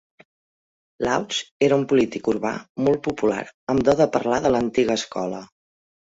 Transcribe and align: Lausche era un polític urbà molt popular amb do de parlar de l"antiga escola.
Lausche 1.07 1.51
era 1.67 1.75
un 1.81 1.83
polític 1.91 2.29
urbà 2.33 2.53
molt 2.87 3.01
popular 3.07 3.41
amb 3.73 3.83
do 3.89 3.95
de 3.99 4.07
parlar 4.15 4.39
de 4.47 4.51
l"antiga 4.51 4.97
escola. 5.01 5.43